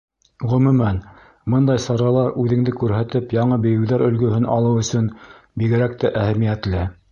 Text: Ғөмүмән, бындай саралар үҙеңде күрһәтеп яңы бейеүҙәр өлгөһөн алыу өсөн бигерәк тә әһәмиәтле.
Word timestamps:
Ғөмүмән, 0.51 1.01
бындай 1.55 1.81
саралар 1.83 2.31
үҙеңде 2.45 2.73
күрһәтеп 2.79 3.37
яңы 3.39 3.61
бейеүҙәр 3.67 4.07
өлгөһөн 4.09 4.49
алыу 4.57 4.83
өсөн 4.87 5.13
бигерәк 5.63 5.97
тә 6.05 6.15
әһәмиәтле. 6.25 6.85